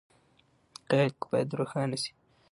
حقایق 0.77 1.15
باید 1.31 1.49
روښانه 1.59 1.97
شي. 2.03 2.11